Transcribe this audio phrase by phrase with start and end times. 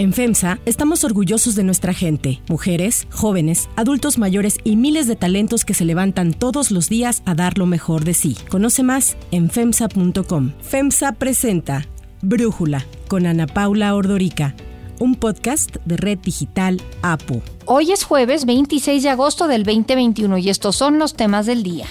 [0.00, 5.66] En FEMSA estamos orgullosos de nuestra gente, mujeres, jóvenes, adultos mayores y miles de talentos
[5.66, 8.34] que se levantan todos los días a dar lo mejor de sí.
[8.48, 10.52] Conoce más en FEMSA.com.
[10.62, 11.86] FEMSA presenta
[12.22, 14.54] Brújula con Ana Paula Ordorica,
[15.00, 17.42] un podcast de Red Digital APU.
[17.66, 21.84] Hoy es jueves 26 de agosto del 2021 y estos son los temas del día.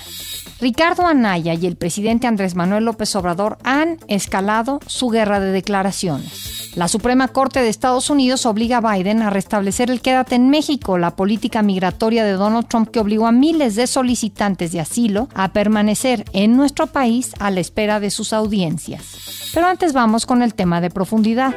[0.61, 6.73] Ricardo Anaya y el presidente Andrés Manuel López Obrador han escalado su guerra de declaraciones.
[6.75, 10.97] La Suprema Corte de Estados Unidos obliga a Biden a restablecer el quédate en México,
[10.97, 15.53] la política migratoria de Donald Trump que obligó a miles de solicitantes de asilo a
[15.53, 19.51] permanecer en nuestro país a la espera de sus audiencias.
[19.53, 21.53] Pero antes vamos con el tema de profundidad.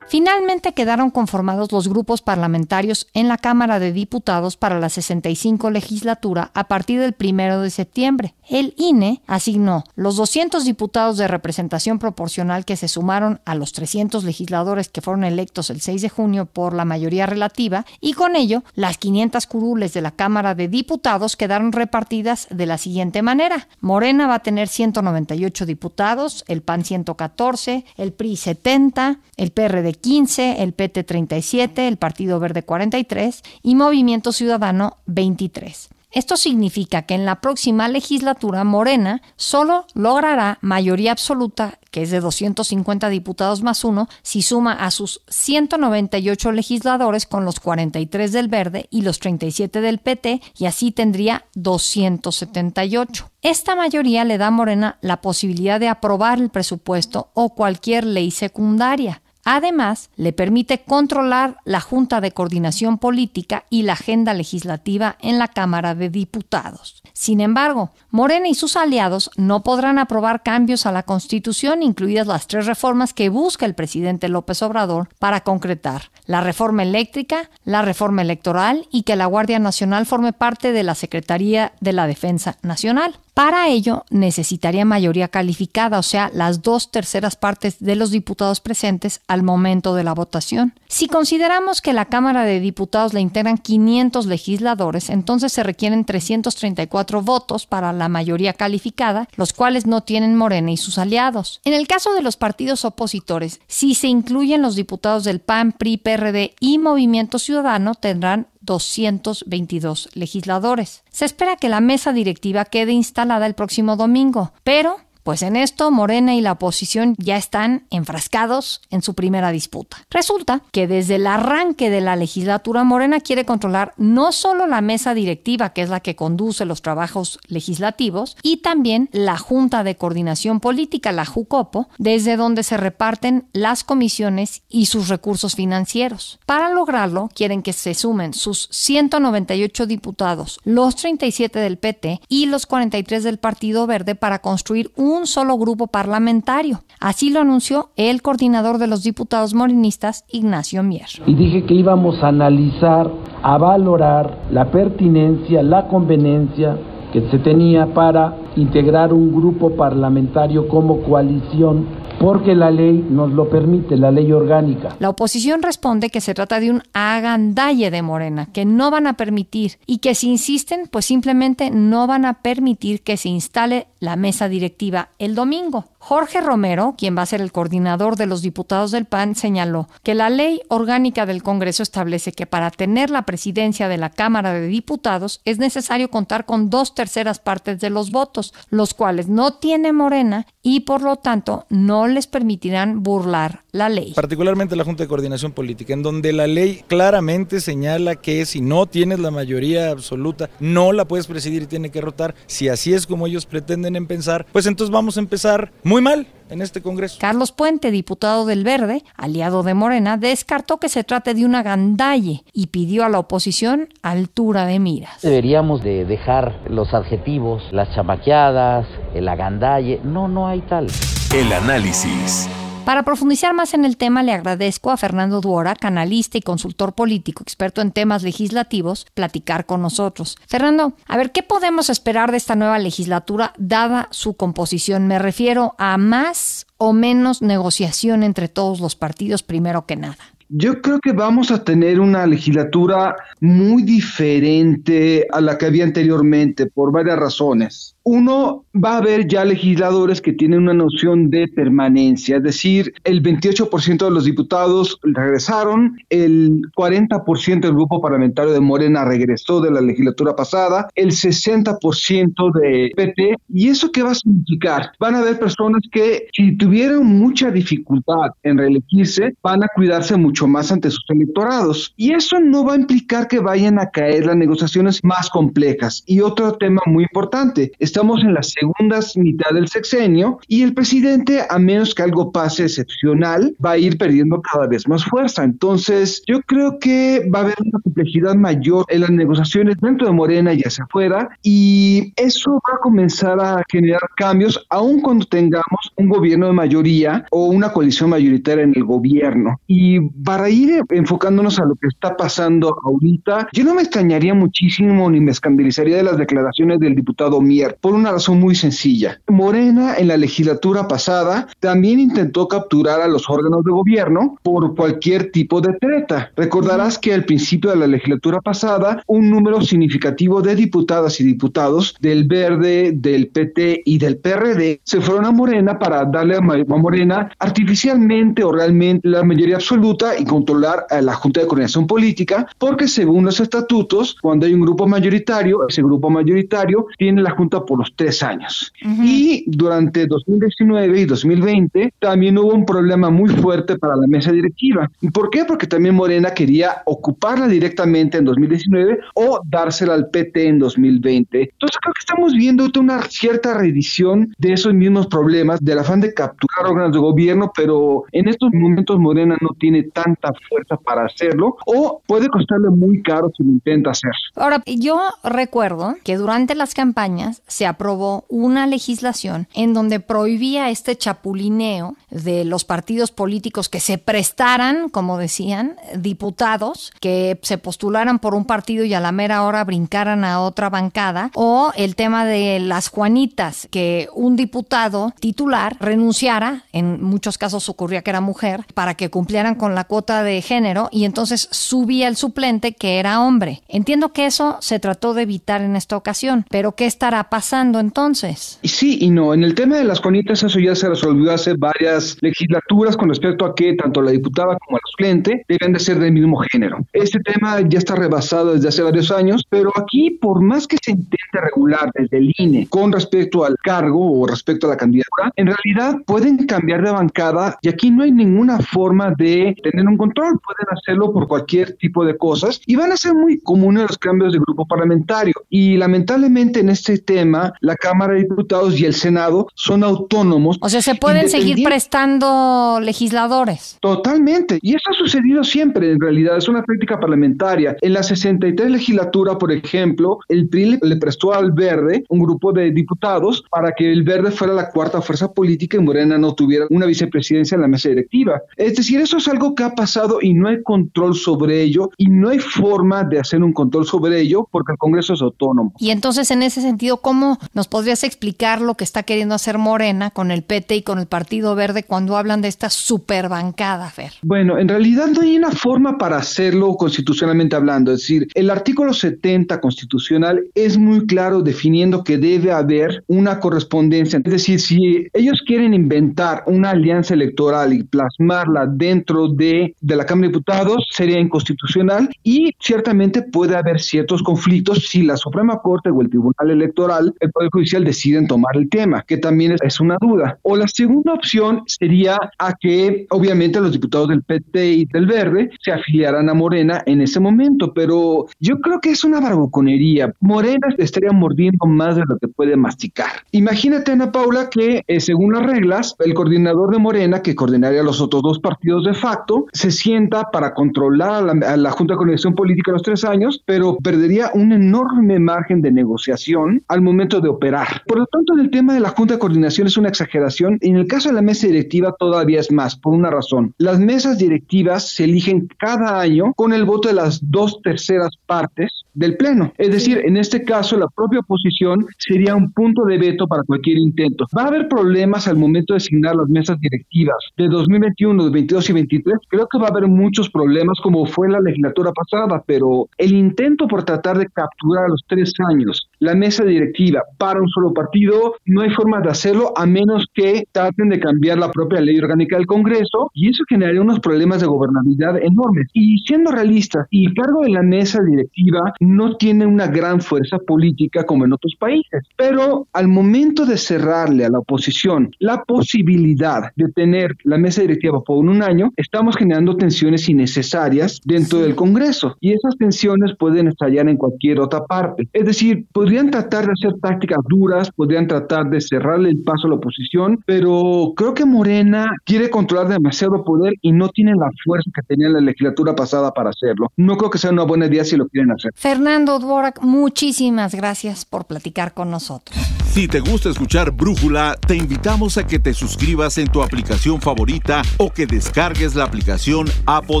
[0.10, 6.50] Finalmente quedaron conformados los grupos parlamentarios en la Cámara de Diputados para la 65 legislatura
[6.52, 8.34] a partir del 1 de septiembre.
[8.50, 14.24] El INE asignó los 200 diputados de representación proporcional que se sumaron a los 300
[14.24, 18.64] legisladores que fueron electos el 6 de junio por la mayoría relativa y con ello
[18.74, 23.68] las 500 curules de la Cámara de Diputados quedaron repartidas de la siguiente manera.
[23.80, 30.64] Morena va a tener 198 diputados, el PAN 114, el PRI 70, el PRD 15,
[30.64, 35.90] el PT 37, el Partido Verde 43 y Movimiento Ciudadano 23.
[36.12, 42.20] Esto significa que en la próxima legislatura Morena solo logrará mayoría absoluta, que es de
[42.20, 48.88] 250 diputados más uno, si suma a sus 198 legisladores con los 43 del Verde
[48.90, 53.30] y los 37 del PT, y así tendría 278.
[53.42, 58.32] Esta mayoría le da a Morena la posibilidad de aprobar el presupuesto o cualquier ley
[58.32, 59.22] secundaria.
[59.44, 65.48] Además, le permite controlar la Junta de Coordinación Política y la agenda legislativa en la
[65.48, 67.02] Cámara de Diputados.
[67.12, 72.46] Sin embargo, Morena y sus aliados no podrán aprobar cambios a la Constitución, incluidas las
[72.46, 78.22] tres reformas que busca el presidente López Obrador para concretar la reforma eléctrica, la reforma
[78.22, 83.18] electoral y que la Guardia Nacional forme parte de la Secretaría de la Defensa Nacional.
[83.34, 89.20] Para ello necesitaría mayoría calificada, o sea, las dos terceras partes de los diputados presentes
[89.28, 90.74] al momento de la votación.
[90.88, 97.22] Si consideramos que la Cámara de Diputados le integran 500 legisladores, entonces se requieren 334
[97.22, 101.60] votos para la mayoría calificada, los cuales no tienen Morena y sus aliados.
[101.64, 105.98] En el caso de los partidos opositores, si se incluyen los diputados del PAN, PRI,
[105.98, 111.02] PRD y Movimiento Ciudadano, tendrán 222 legisladores.
[111.10, 114.98] Se espera que la mesa directiva quede instalada el próximo domingo, pero
[115.30, 119.98] pues en esto Morena y la oposición ya están enfrascados en su primera disputa.
[120.10, 125.14] Resulta que desde el arranque de la legislatura Morena quiere controlar no solo la mesa
[125.14, 130.58] directiva, que es la que conduce los trabajos legislativos, y también la Junta de Coordinación
[130.58, 136.40] Política, la JUCOPO, desde donde se reparten las comisiones y sus recursos financieros.
[136.44, 142.66] Para lograrlo, quieren que se sumen sus 198 diputados, los 37 del PT y los
[142.66, 146.80] 43 del Partido Verde para construir un un solo grupo parlamentario.
[146.98, 151.08] Así lo anunció el coordinador de los diputados morinistas, Ignacio Mier.
[151.26, 153.10] Y dije que íbamos a analizar,
[153.42, 156.76] a valorar la pertinencia, la conveniencia
[157.12, 161.86] que se tenía para integrar un grupo parlamentario como coalición
[162.20, 164.94] porque la ley nos lo permite, la ley orgánica.
[164.98, 169.14] La oposición responde que se trata de un agandalle de Morena, que no van a
[169.14, 174.16] permitir y que si insisten, pues simplemente no van a permitir que se instale la
[174.16, 175.86] mesa directiva el domingo.
[175.98, 180.14] Jorge Romero, quien va a ser el coordinador de los diputados del PAN, señaló que
[180.14, 184.66] la ley orgánica del Congreso establece que para tener la presidencia de la Cámara de
[184.66, 189.92] Diputados es necesario contar con dos terceras partes de los votos, los cuales no tiene
[189.92, 194.14] Morena y por lo tanto no les permitirán burlar la ley.
[194.14, 198.86] Particularmente la Junta de Coordinación Política, en donde la ley claramente señala que si no
[198.86, 202.34] tienes la mayoría absoluta, no la puedes presidir y tiene que rotar.
[202.46, 206.62] Si así es como ellos pretenden pensar, pues entonces vamos a empezar muy mal en
[206.62, 207.16] este Congreso.
[207.20, 212.42] Carlos Puente, diputado del Verde, aliado de Morena, descartó que se trate de una gandalle
[212.52, 215.22] y pidió a la oposición altura de miras.
[215.22, 220.88] Deberíamos de dejar los adjetivos, las chamaqueadas, el agandalle, no, no hay tal.
[221.34, 222.48] El análisis.
[222.84, 227.42] Para profundizar más en el tema, le agradezco a Fernando Duora, canalista y consultor político,
[227.42, 230.36] experto en temas legislativos, platicar con nosotros.
[230.48, 235.06] Fernando, a ver, ¿qué podemos esperar de esta nueva legislatura dada su composición?
[235.06, 240.18] Me refiero a más o menos negociación entre todos los partidos, primero que nada.
[240.52, 246.66] Yo creo que vamos a tener una legislatura muy diferente a la que había anteriormente
[246.66, 247.94] por varias razones.
[248.12, 253.22] Uno, va a haber ya legisladores que tienen una noción de permanencia, es decir, el
[253.22, 259.80] 28% de los diputados regresaron, el 40% del grupo parlamentario de Morena regresó de la
[259.80, 264.90] legislatura pasada, el 60% de PT, ¿y eso qué va a significar?
[264.98, 270.48] Van a haber personas que si tuvieron mucha dificultad en reelegirse, van a cuidarse mucho
[270.48, 271.94] más ante sus electorados.
[271.96, 276.02] Y eso no va a implicar que vayan a caer las negociaciones más complejas.
[276.06, 277.70] Y otro tema muy importante,
[278.00, 282.62] estamos en la segunda mitad del sexenio y el presidente, a menos que algo pase
[282.62, 285.44] excepcional, va a ir perdiendo cada vez más fuerza.
[285.44, 290.14] Entonces, yo creo que va a haber una complejidad mayor en las negociaciones dentro de
[290.14, 295.92] Morena y hacia afuera y eso va a comenzar a generar cambios aun cuando tengamos
[295.96, 299.60] un gobierno de mayoría o una coalición mayoritaria en el gobierno.
[299.66, 305.10] Y para ir enfocándonos a lo que está pasando ahorita, yo no me extrañaría muchísimo
[305.10, 309.20] ni me escandalizaría de las declaraciones del diputado Mier, por una razón muy sencilla.
[309.28, 315.30] Morena en la legislatura pasada también intentó capturar a los órganos de gobierno por cualquier
[315.32, 316.30] tipo de treta.
[316.36, 321.94] Recordarás que al principio de la legislatura pasada, un número significativo de diputadas y diputados
[322.00, 327.30] del Verde, del PT y del PRD se fueron a Morena para darle a Morena
[327.38, 332.88] artificialmente o realmente la mayoría absoluta y controlar a la Junta de Coordinación Política, porque
[332.88, 337.78] según los estatutos, cuando hay un grupo mayoritario, ese grupo mayoritario tiene la Junta por
[337.78, 338.72] los tres años.
[338.82, 344.90] Y durante 2019 y 2020 también hubo un problema muy fuerte para la mesa directiva.
[345.00, 345.44] ¿Y por qué?
[345.44, 351.42] Porque también Morena quería ocuparla directamente en 2019 o dársela al PT en 2020.
[351.42, 356.12] Entonces creo que estamos viendo una cierta reedición de esos mismos problemas, del afán de
[356.12, 361.56] capturar órganos de gobierno, pero en estos momentos Morena no tiene tanta fuerza para hacerlo
[361.66, 364.10] o puede costarle muy caro si lo intenta hacer.
[364.34, 370.96] Ahora, yo recuerdo que durante las campañas se aprobó una legislación en donde prohibía este
[370.96, 378.34] chapulineo de los partidos políticos que se prestaran, como decían, diputados que se postularan por
[378.34, 382.60] un partido y a la mera hora brincaran a otra bancada, o el tema de
[382.60, 388.94] las Juanitas, que un diputado titular renunciara, en muchos casos ocurría que era mujer, para
[388.94, 393.62] que cumplieran con la cuota de género y entonces subía el suplente que era hombre.
[393.68, 398.58] Entiendo que eso se trató de evitar en esta ocasión, pero ¿qué estará pasando entonces?
[398.62, 402.16] Sí y no, en el tema de las Juanitas eso ya se resolvió hace varias
[402.20, 406.12] legislaturas con respecto a que tanto la diputada como el suplente deben de ser del
[406.12, 406.78] mismo género.
[406.92, 410.92] Este tema ya está rebasado desde hace varios años, pero aquí por más que se
[410.92, 415.46] intente regular desde el INE con respecto al cargo o respecto a la candidatura, en
[415.46, 420.38] realidad pueden cambiar de bancada y aquí no hay ninguna forma de tener un control,
[420.38, 424.32] pueden hacerlo por cualquier tipo de cosas y van a ser muy comunes los cambios
[424.32, 425.34] de grupo parlamentario.
[425.48, 430.58] Y lamentablemente en este tema, la Cámara de Diputados y el Senado son autónomos.
[430.60, 433.78] O sea, se pueden seguir prestando legisladores.
[433.80, 434.58] Totalmente.
[434.62, 437.76] Y eso ha sucedido siempre, en realidad, es una práctica parlamentaria.
[437.80, 442.70] En la 63 legislatura, por ejemplo, el PRI le prestó al Verde un grupo de
[442.70, 446.86] diputados para que el Verde fuera la cuarta fuerza política y Morena no tuviera una
[446.86, 448.42] vicepresidencia en la mesa directiva.
[448.56, 452.06] Es decir, eso es algo que ha pasado y no hay control sobre ello y
[452.06, 455.72] no hay forma de hacer un control sobre ello porque el Congreso es autónomo.
[455.78, 460.10] Y entonces, en ese sentido, ¿cómo nos podrías explicar lo que está queriendo hacer Morena
[460.10, 464.12] con el PT y con el Partido Verde cuando hablan de esta superbancada, Fer?
[464.22, 467.92] Bueno, en realidad no hay una forma para hacerlo constitucionalmente hablando.
[467.92, 474.20] Es decir, el artículo 70 constitucional es muy claro definiendo que debe haber una correspondencia.
[474.24, 480.06] Es decir, si ellos quieren inventar una alianza electoral y plasmarla dentro de, de la
[480.06, 485.90] Cámara de Diputados, sería inconstitucional y ciertamente puede haber ciertos conflictos si la Suprema Corte
[485.90, 489.96] o el Tribunal Electoral, el Poder Judicial deciden tomar el tema, que también es una
[490.00, 490.38] duda.
[490.42, 495.50] O la segunda opción sería a que obviamente los diputados del PT y del Verde
[495.62, 500.12] se afiliaran a Morena en ese momento, pero yo creo que es una barbuconería.
[500.20, 503.10] Morena estaría mordiendo más de lo que puede masticar.
[503.32, 508.00] Imagínate, Ana Paula, que eh, según las reglas, el coordinador de Morena, que coordinaría los
[508.00, 511.98] otros dos partidos de facto, se sienta para controlar a la, a la Junta de
[511.98, 517.28] Coordinación Política los tres años, pero perdería un enorme margen de negociación al momento de
[517.28, 517.82] operar.
[517.86, 520.58] Por lo tanto, en el tema de la Junta de Coordinación es una exageración.
[520.60, 523.54] En el caso de la mesa directiva todavía es más, por una razón.
[523.58, 528.84] Las mesas directivas se eligen cada año con el voto de las dos terceras partes
[528.94, 529.52] del Pleno.
[529.58, 533.78] Es decir, en este caso, la propia oposición sería un punto de veto para cualquier
[533.78, 534.26] intento.
[534.36, 538.72] Va a haber problemas al momento de asignar las mesas directivas de 2021, 2022 y
[538.72, 539.18] 2023.
[539.28, 543.66] Creo que va a haber muchos problemas como fue la legislatura pasada, pero el intento
[543.66, 548.34] por tratar de capturar a los tres años la mesa directiva para un solo partido,
[548.46, 552.36] no hay forma de hacerlo a menos que traten de cambiar la propia ley orgánica
[552.36, 555.68] del Congreso y eso generaría unos problemas de gobernabilidad enormes.
[555.72, 561.04] Y siendo realistas, el cargo de la mesa directiva no tiene una gran fuerza política
[561.04, 566.68] como en otros países, pero al momento de cerrarle a la oposición la posibilidad de
[566.72, 572.32] tener la mesa directiva por un año, estamos generando tensiones innecesarias dentro del Congreso y
[572.32, 575.08] esas tensiones pueden estallar en cualquier otra parte.
[575.12, 579.50] Es decir, podrían tratar de hacer tácticas duras, podrían tratar de cerrarle el paso a
[579.50, 584.70] la oposición, pero creo que Morena quiere controlar demasiado poder y no tiene la fuerza
[584.72, 586.70] que tenía la legislatura pasada para hacerlo.
[586.76, 588.52] No creo que sea una buena idea si lo quieren hacer.
[588.54, 592.38] Fernando Dvorak, muchísimas gracias por platicar con nosotros.
[592.70, 597.62] Si te gusta escuchar Brújula, te invitamos a que te suscribas en tu aplicación favorita
[597.78, 600.00] o que descargues la aplicación Apo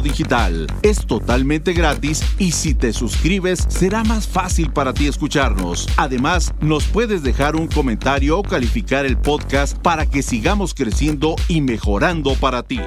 [0.00, 0.68] Digital.
[0.82, 5.79] Es totalmente gratis y si te suscribes será más fácil para ti escucharnos.
[5.96, 11.60] Además, nos puedes dejar un comentario o calificar el podcast para que sigamos creciendo y
[11.60, 12.80] mejorando para ti.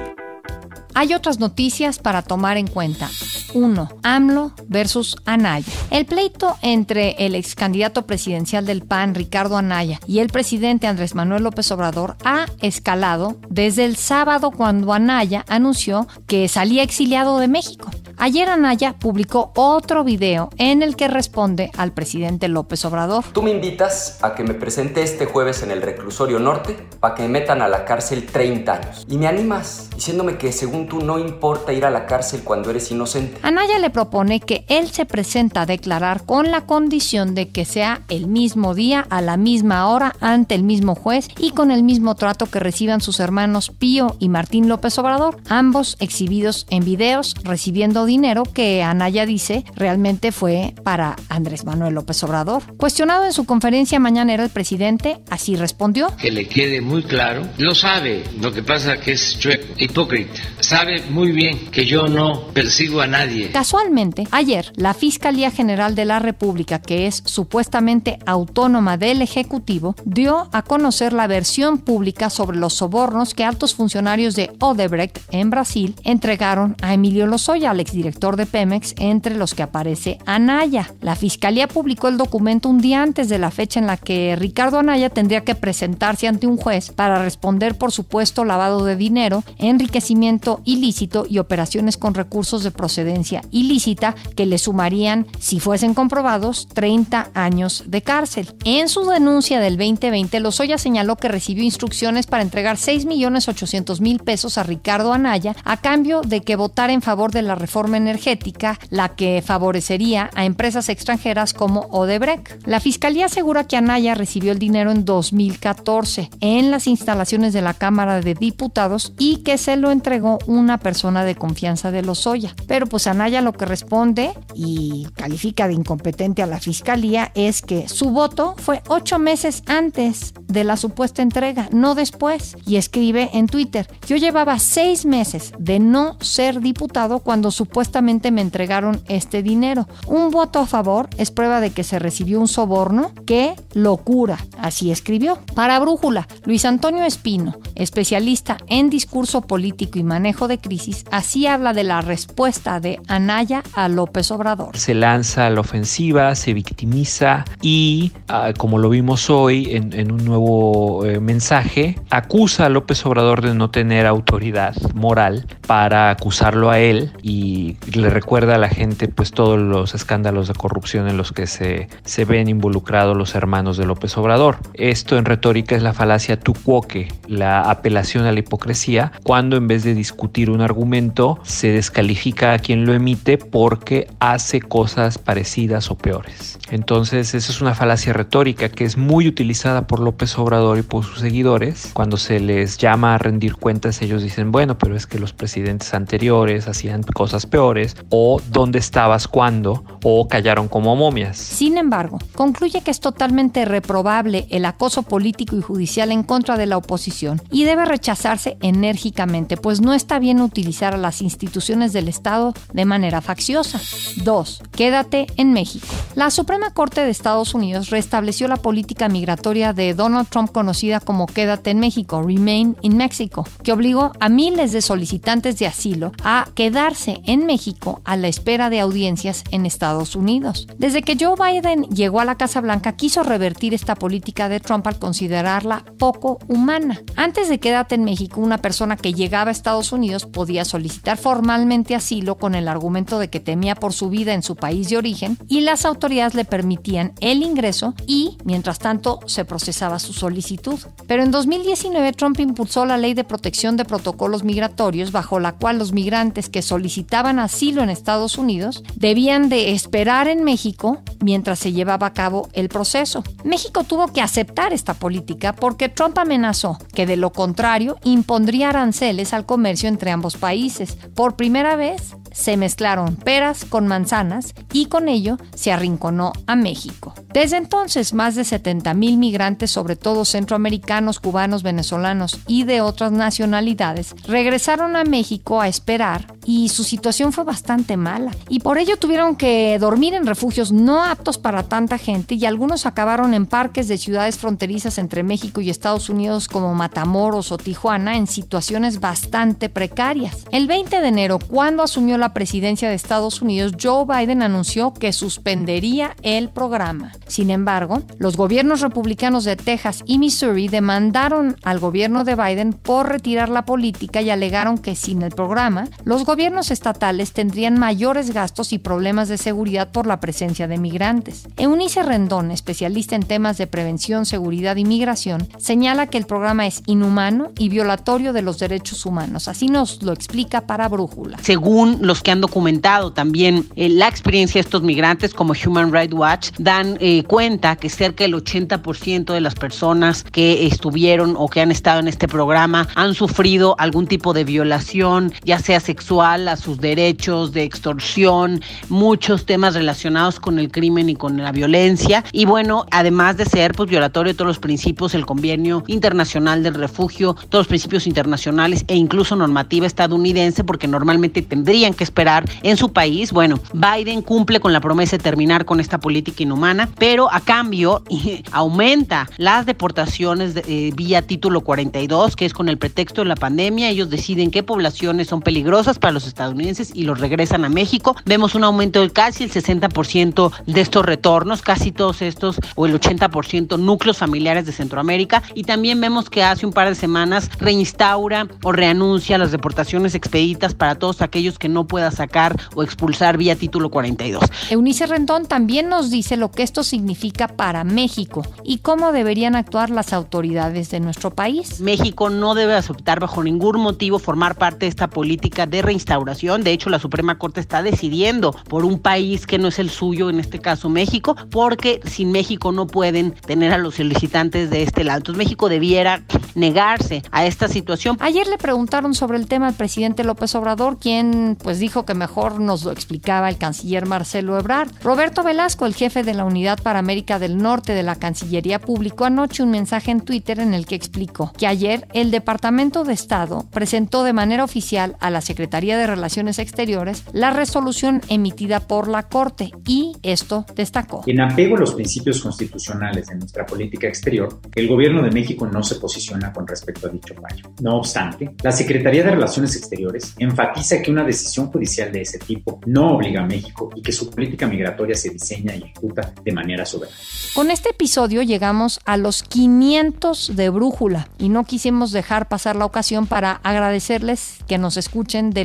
[0.94, 3.10] Hay otras noticias para tomar en cuenta.
[3.54, 3.88] 1.
[4.02, 5.72] AMLO versus Anaya.
[5.90, 11.14] El pleito entre el ex candidato presidencial del PAN, Ricardo Anaya, y el presidente Andrés
[11.14, 17.48] Manuel López Obrador ha escalado desde el sábado cuando Anaya anunció que salía exiliado de
[17.48, 17.90] México.
[18.16, 23.24] Ayer Anaya publicó otro video en el que responde al presidente López Obrador.
[23.32, 27.22] Tú me invitas a que me presente este jueves en el reclusorio norte para que
[27.22, 29.06] me metan a la cárcel 30 años.
[29.08, 32.90] Y me animas diciéndome que según tú no importa ir a la cárcel cuando eres
[32.90, 33.38] inocente.
[33.44, 38.00] Anaya le propone que él se presenta a declarar con la condición de que sea
[38.08, 42.14] el mismo día, a la misma hora, ante el mismo juez y con el mismo
[42.14, 48.06] trato que reciban sus hermanos Pío y Martín López Obrador, ambos exhibidos en videos recibiendo
[48.06, 52.62] dinero que Anaya dice realmente fue para Andrés Manuel López Obrador.
[52.78, 56.16] Cuestionado en su conferencia mañanera el presidente, así respondió.
[56.16, 59.38] Que le quede muy claro, lo sabe, lo que pasa que es
[59.76, 63.33] hipócrita, sabe muy bien que yo no persigo a nadie.
[63.52, 70.48] Casualmente, ayer la Fiscalía General de la República, que es supuestamente autónoma del Ejecutivo, dio
[70.52, 75.94] a conocer la versión pública sobre los sobornos que altos funcionarios de Odebrecht en Brasil
[76.04, 80.92] entregaron a Emilio Lozoya, al exdirector de Pemex, entre los que aparece Anaya.
[81.00, 84.78] La Fiscalía publicó el documento un día antes de la fecha en la que Ricardo
[84.78, 90.60] Anaya tendría que presentarse ante un juez para responder por supuesto lavado de dinero, enriquecimiento
[90.64, 97.30] ilícito y operaciones con recursos de procedencia ilícita que le sumarían, si fuesen comprobados, 30
[97.34, 98.54] años de cárcel.
[98.64, 104.62] En su denuncia del 2020, Lozoya señaló que recibió instrucciones para entregar 6.800.000 pesos a
[104.62, 109.42] Ricardo Anaya a cambio de que votara en favor de la reforma energética, la que
[109.44, 112.66] favorecería a empresas extranjeras como Odebrecht.
[112.66, 117.74] La fiscalía asegura que Anaya recibió el dinero en 2014 en las instalaciones de la
[117.74, 122.54] Cámara de Diputados y que se lo entregó una persona de confianza de Lozoya.
[122.66, 127.88] Pero pues Anaya lo que responde y califica de incompetente a la fiscalía es que
[127.88, 132.56] su voto fue ocho meses antes de la supuesta entrega, no después.
[132.66, 138.40] Y escribe en Twitter, yo llevaba seis meses de no ser diputado cuando supuestamente me
[138.40, 139.88] entregaron este dinero.
[140.06, 143.12] Un voto a favor es prueba de que se recibió un soborno.
[143.26, 144.38] ¡Qué locura!
[144.58, 145.38] Así escribió.
[145.54, 151.72] Para Brújula, Luis Antonio Espino, especialista en discurso político y manejo de crisis, así habla
[151.72, 154.76] de la respuesta de Anaya a López Obrador.
[154.76, 160.24] Se lanza a la ofensiva, se victimiza y, ah, como lo vimos hoy en, un
[160.24, 166.78] nuevo eh, mensaje, acusa a López Obrador de no tener autoridad moral para acusarlo a
[166.78, 171.32] él y le recuerda a la gente pues todos los escándalos de corrupción en los
[171.32, 174.58] que se, se ven involucrados los hermanos de López Obrador.
[174.74, 179.66] Esto en retórica es la falacia tu quoque, la apelación a la hipocresía, cuando en
[179.66, 185.90] vez de discutir un argumento se descalifica a quien lo emite porque hace cosas parecidas
[185.90, 186.58] o peores.
[186.70, 191.04] Entonces, esa es una falacia retórica que es muy utilizada por López Obrador y por
[191.04, 191.90] sus seguidores.
[191.92, 195.94] Cuando se les llama a rendir cuentas, ellos dicen, bueno, pero es que los presidentes
[195.94, 201.36] anteriores hacían cosas peores, o dónde estabas cuando, o callaron como momias.
[201.36, 206.66] Sin embargo, concluye que es totalmente reprobable el acoso político y judicial en contra de
[206.66, 212.08] la oposición y debe rechazarse enérgicamente, pues no está bien utilizar a las instituciones del
[212.08, 213.80] Estado de manera facciosa.
[214.22, 214.62] 2.
[214.72, 215.86] Quédate en México.
[216.14, 221.26] La Suprema Corte de Estados Unidos restableció la política migratoria de Donald Trump conocida como
[221.26, 226.48] Quédate en México, Remain in Mexico, que obligó a miles de solicitantes de asilo a
[226.54, 230.66] quedarse en México a la espera de audiencias en Estados Unidos.
[230.76, 234.86] Desde que Joe Biden llegó a la Casa Blanca, quiso revertir esta política de Trump
[234.88, 237.00] al considerarla poco humana.
[237.14, 241.94] Antes de quédate en México, una persona que llegaba a Estados Unidos podía solicitar formalmente
[241.94, 245.38] asilo con el argumento de que temía por su vida en su país de origen
[245.48, 250.78] y las autoridades le permitían el ingreso y, mientras tanto, se procesaba su solicitud.
[251.06, 255.78] Pero en 2019 Trump impulsó la ley de protección de protocolos migratorios bajo la cual
[255.78, 261.72] los migrantes que solicitaban asilo en Estados Unidos debían de esperar en México mientras se
[261.72, 263.22] llevaba a cabo el proceso.
[263.44, 269.32] México tuvo que aceptar esta política porque Trump amenazó que de lo contrario impondría aranceles
[269.32, 270.96] al comercio entre ambos países.
[271.14, 277.14] Por primera vez, se mezclaron peras con manzanas y con ello se arrinconó a México.
[277.32, 283.12] Desde entonces, más de 70 mil migrantes, sobre todo centroamericanos, cubanos, venezolanos y de otras
[283.12, 288.32] nacionalidades, regresaron a México a esperar y su situación fue bastante mala.
[288.48, 292.86] Y por ello tuvieron que dormir en refugios no aptos para tanta gente y algunos
[292.86, 298.16] acabaron en parques de ciudades fronterizas entre México y Estados Unidos como Matamoros o Tijuana
[298.16, 300.44] en situaciones bastante precarias.
[300.50, 305.12] El 20 de enero, cuando asumió la presidencia de Estados Unidos, Joe Biden anunció que
[305.12, 307.12] suspendería el programa.
[307.26, 313.08] Sin embargo, los gobiernos republicanos de Texas y Missouri demandaron al gobierno de Biden por
[313.08, 318.72] retirar la política y alegaron que sin el programa, los gobiernos estatales tendrían mayores gastos
[318.72, 321.46] y problemas de seguridad por la presencia de migrantes.
[321.56, 326.82] Eunice Rendón, especialista en temas de prevención, seguridad y migración, señala que el programa es
[326.86, 329.46] inhumano y violatorio de los derechos humanos.
[329.46, 331.38] Así nos lo explica para Brújula.
[331.40, 336.14] Según los que han documentado también eh, la experiencia de estos migrantes, como Human Rights
[336.14, 341.60] Watch, dan eh, cuenta que cerca del 80% de las personas que estuvieron o que
[341.60, 346.56] han estado en este programa han sufrido algún tipo de violación, ya sea sexual, a
[346.56, 352.24] sus derechos, de extorsión, muchos temas relacionados con el crimen y con la violencia.
[352.32, 356.76] Y bueno, además de ser pues, violatorio de todos los principios, el convenio internacional del
[356.76, 362.78] refugio, todos los principios internacionales e incluso normativa estadounidense, porque normalmente tendrían que esperar en
[362.78, 363.30] su país.
[363.30, 368.02] Bueno, Biden cumple con la promesa de terminar con esta política inhumana, pero a cambio
[368.50, 373.90] aumenta las deportaciones eh, vía título 42, que es con el pretexto de la pandemia.
[373.90, 378.16] Ellos deciden qué poblaciones son peligrosas para los estadounidenses y los regresan a México.
[378.24, 382.98] Vemos un aumento de casi el 60% de estos retornos, casi todos estos, o el
[382.98, 385.42] 80% núcleos familiares de Centroamérica.
[385.54, 390.74] Y también vemos que hace un par de semanas reinstaura o reanuncia las deportaciones expeditas
[390.74, 394.42] para todos aquellos que no pueda sacar o expulsar vía título 42.
[394.70, 399.90] Eunice Rendón también nos dice lo que esto significa para México y cómo deberían actuar
[399.90, 401.80] las autoridades de nuestro país.
[401.80, 406.90] México no debe aceptar bajo ningún motivo formar parte de esta política de De hecho,
[406.90, 410.58] la Suprema Corte está decidiendo por un país que no es el suyo, en este
[410.58, 415.18] caso México, porque sin México no pueden tener a los solicitantes de este lado.
[415.18, 416.22] Entonces México debiera
[416.54, 418.16] negarse a esta situación.
[418.20, 422.60] Ayer le preguntaron sobre el tema al presidente López Obrador, quien pues dijo que mejor
[422.60, 424.90] nos lo explicaba el canciller Marcelo Ebrard.
[425.02, 429.24] Roberto Velasco, el jefe de la Unidad para América del Norte de la Cancillería, publicó
[429.24, 433.66] anoche un mensaje en Twitter en el que explicó que ayer el Departamento de Estado
[433.72, 439.24] presentó de manera oficial a la Secretaría de Relaciones Exteriores la resolución emitida por la
[439.24, 441.22] Corte y esto destacó.
[441.26, 445.82] En apego a los principios constitucionales de nuestra política exterior, el gobierno de México no
[445.82, 447.70] se posiciona con respecto a dicho fallo.
[447.80, 452.80] No obstante, la Secretaría de Relaciones Exteriores enfatiza que una decisión judicial de ese tipo
[452.86, 456.84] no obliga a México y que su política migratoria se diseña y ejecuta de manera
[456.84, 457.16] soberana.
[457.54, 462.84] Con este episodio llegamos a los 500 de Brújula y no quisimos dejar pasar la
[462.84, 465.64] ocasión para agradecerles que nos escuchen de